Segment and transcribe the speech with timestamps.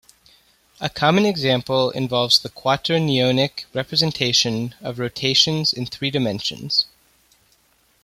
[0.79, 6.87] A common example involves the quaternionic representation of rotations in three dimensions.